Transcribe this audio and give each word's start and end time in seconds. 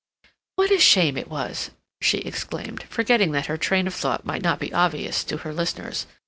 "What 0.55 0.71
a 0.71 0.79
shame 0.79 1.15
it 1.15 1.29
was!" 1.29 1.69
she 2.01 2.21
exclaimed, 2.21 2.85
forgetting 2.89 3.33
that 3.33 3.45
her 3.45 3.55
train 3.59 3.85
of 3.85 3.93
thought 3.93 4.25
might 4.25 4.41
not 4.41 4.57
be 4.57 4.73
obvious 4.73 5.23
to 5.25 5.37
her 5.37 5.53
listeners. 5.53 6.07